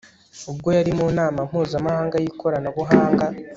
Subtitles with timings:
[0.51, 3.25] ubwo yari mu nama mpuzamahanga y'ikoranabuhanga